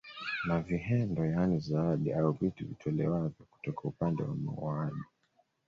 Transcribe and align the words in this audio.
Na 0.47 0.59
vihendo 0.59 1.25
yaani 1.25 1.59
zawadi 1.59 2.13
au 2.13 2.31
vitu 2.31 2.67
vitolewavyo 2.67 3.45
kutoka 3.51 3.81
upande 3.87 4.23
wa 4.23 4.35
muoaji 4.35 5.03